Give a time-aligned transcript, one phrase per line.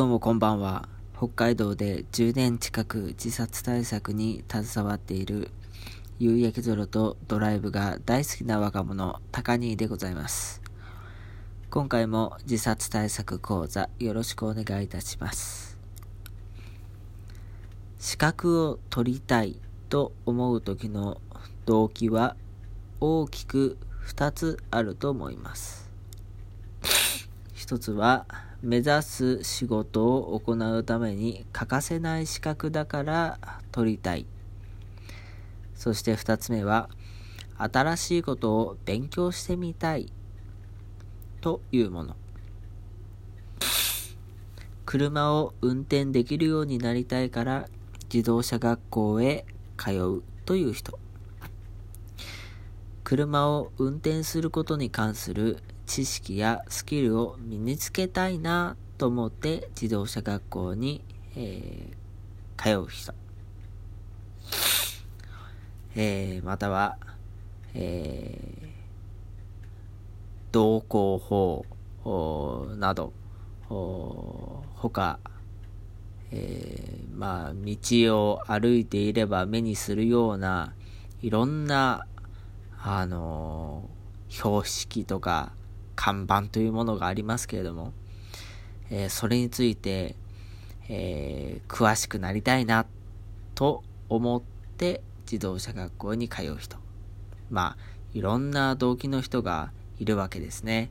[0.00, 0.88] どうもこんばんは。
[1.14, 5.50] 北海道で10年近く自殺対策に携わっている
[6.18, 10.62] 夕焼け空とドライブが大好きな若者、高兄でございます。
[11.68, 15.78] 今回も自殺対策講座よろしくお願いいたします。
[17.98, 21.20] 資格を取りたいと思う時の
[21.66, 22.36] 動機は
[23.00, 23.76] 大きく
[24.06, 25.90] 2つあると思います。
[27.52, 28.24] 一つは
[28.62, 33.38] 目指す仕事を行うために欠かせない資格だから
[33.72, 34.26] 取りたい。
[35.74, 36.90] そして2つ目は
[37.56, 40.12] 新しいことを勉強してみたい
[41.40, 42.16] というもの。
[44.84, 47.68] 車を運転できるようになりたいから
[48.12, 49.46] 自動車学校へ
[49.78, 50.98] 通うという人。
[53.04, 61.02] 車を運転することに関する知識やスキルを身につけたいなと思って自動車学校に、
[61.34, 63.12] えー、通う人。
[65.96, 66.96] えー、または、
[67.74, 68.68] えー、
[70.52, 71.66] 道交法
[72.76, 73.12] など、
[73.68, 75.18] 他、
[76.30, 80.72] えー、まあ、道を歩いていれば目にするような、
[81.20, 82.06] いろんな、
[82.80, 83.90] あの
[84.28, 85.50] 標識とか、
[85.96, 87.92] 看板というものがありますけれども、
[88.90, 90.16] えー、それについて、
[90.88, 92.86] えー、詳しくなりたいな
[93.54, 94.42] と思っ
[94.76, 96.78] て自動車学校に通う人。
[97.50, 97.76] まあ、
[98.14, 100.90] いろんな動機の人がいるわけですね。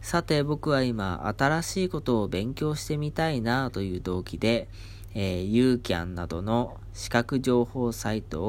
[0.00, 4.68] さて僕は今新しいことを勉強してみたいなという動機で、
[5.14, 8.42] えー、ユーキャンなどの資格情報サイト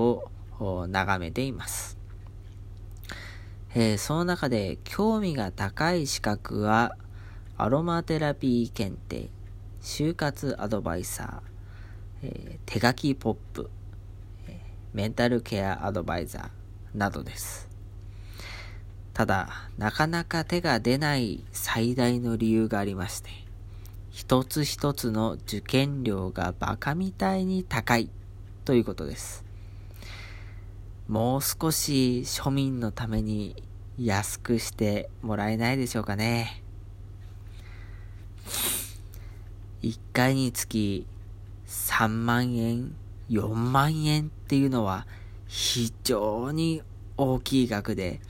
[0.60, 2.03] を眺めています。
[3.76, 6.96] えー、その中で興味が高い資格は、
[7.58, 9.30] アロマテラピー検定、
[9.82, 13.72] 就活アドバイサー、えー、手書きポップ、
[14.48, 14.60] え、
[14.94, 17.68] メンタルケアアドバイザーなどです。
[19.14, 23.32] ただ、なかなか手が出ない最大の理由がありまして、
[24.12, 28.12] 一つ一つの受験料がバカみたいに高い
[28.66, 29.44] ということです。
[31.08, 33.62] もう少し庶民のために
[33.98, 36.64] 安くしてもらえないでしょうかね。
[39.82, 41.06] 1回につき
[41.68, 42.96] 3万円、
[43.30, 45.06] 4万円っていうのは
[45.48, 46.82] 非常に
[47.18, 48.22] 大きい額で、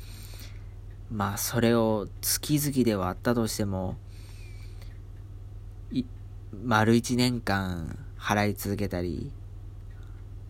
[1.11, 3.97] まあそれを月々で割ったとしても、
[6.65, 9.31] 丸1年間払い続けたり、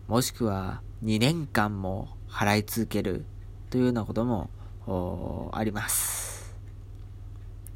[0.08, 3.26] もしくは2年間も払い続ける
[3.68, 4.48] というようなことも
[5.52, 6.56] あります。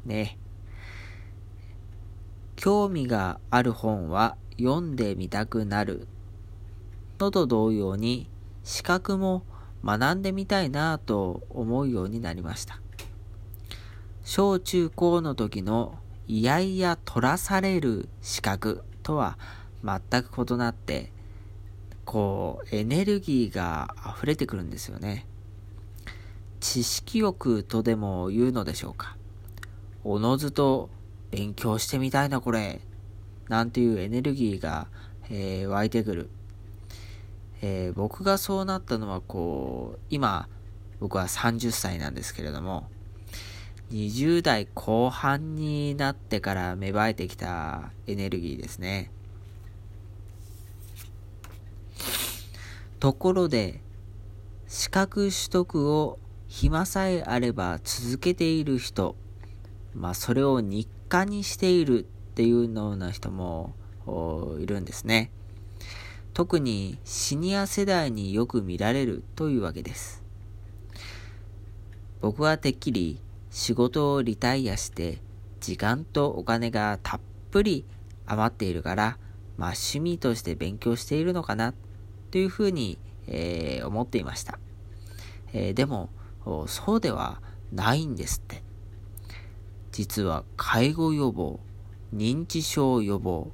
[0.03, 0.39] ね。
[2.55, 6.07] 興味がある本は読んでみたくなる
[7.19, 8.27] のと同様に
[8.63, 9.43] 資格も
[9.85, 12.81] 学んでみたいなと思うようになりました。
[14.23, 19.37] 小中高の時のいやいや取らされる資格とは
[19.83, 21.11] 全く異なって
[22.09, 25.27] こう、エネルギーが溢れてくるんですよね。
[26.59, 29.15] 知識欲とでも言うのでしょうか。
[30.03, 30.89] おのずと
[31.29, 32.81] 勉強してみたいなこれ。
[33.47, 34.87] なんていうエネルギーが、
[35.29, 36.29] えー、湧いてくる。
[37.61, 40.49] えー、僕がそうなったのはこう、今、
[40.99, 42.87] 僕は30歳なんですけれども、
[43.91, 49.11] 20代後半になってから芽生えてきたエネルギーですね。
[52.99, 53.81] ところで、
[54.67, 59.15] 資格取得を暇さえあれば続けている人、
[59.93, 63.73] まあそれを日課にしているっていうような人も
[64.59, 65.31] いるんですね。
[66.33, 70.23] 特にシニア世代によく見られるというわけです。
[72.21, 75.19] 僕はてっきり仕事をリタイアして
[75.61, 77.19] 時間とお金がたっ
[77.49, 77.85] ぷり
[78.25, 79.17] 余っているから、
[79.57, 81.73] まあ趣味として勉強しているのかな
[82.31, 82.97] というふうに、
[83.27, 84.59] えー、思っていました。
[85.53, 86.09] えー、でも、
[86.67, 87.41] そうでは
[87.71, 88.63] ないんですって。
[89.91, 91.59] 実は介護予防、
[92.13, 93.51] 認知症予防、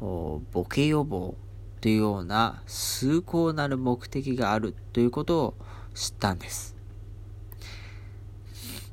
[0.00, 1.36] ボケ予防
[1.80, 5.54] というような崇高なる目的があるということを
[5.94, 6.74] 知ったんです。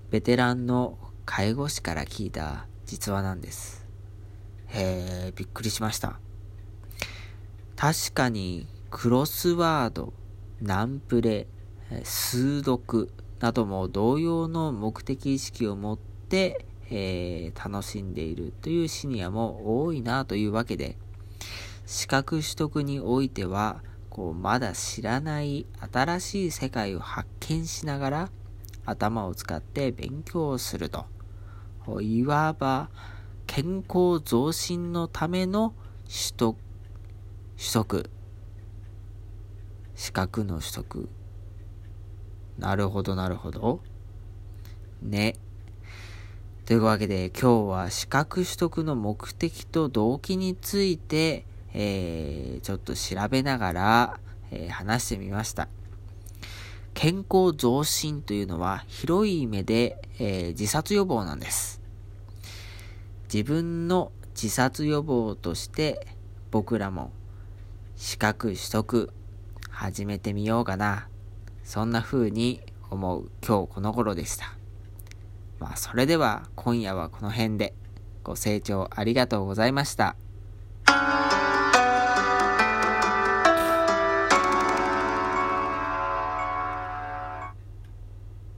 [0.10, 3.86] ベテランの介護士から聞いた実話なんです。
[4.68, 6.20] へえ、びっくりしました。
[7.78, 10.14] 確かにクロスワード、
[10.62, 11.48] ナンプレ、
[12.04, 13.10] 数読
[13.40, 20.98] なども同様の目的意識を持って、えー、楽しんでいるというシニアも多いなというわけで、
[21.86, 28.30] 資格取得においては、こう、まだ知らない新しい世界を発見しながら、
[28.86, 31.06] 頭を使って勉強をすると。
[32.02, 32.90] いわば、
[33.48, 35.74] 健康増進のための
[36.04, 36.58] 取得、
[37.58, 38.10] 取得。
[40.02, 41.10] 資格の取得。
[42.58, 43.82] なるほど、なるほど。
[45.04, 45.36] ね。
[46.66, 51.46] というわけで今日は資格取得の目的と動機について、
[51.76, 54.20] えー、ちょっと調べながら、
[54.50, 55.68] えー、話してみました。
[56.96, 61.80] 健康増進というのは広い意味で、えー、自殺予防なんです。
[63.32, 66.08] 自分の自殺予防として
[66.50, 67.12] 僕らも
[67.98, 69.14] 資格取得
[69.82, 71.08] 始めてみようかな。
[71.64, 72.62] そんな風に
[72.92, 74.54] 思う今日この頃でした。
[75.58, 77.74] まあそれでは今夜はこの辺で
[78.22, 80.16] ご清聴ありがとうございました。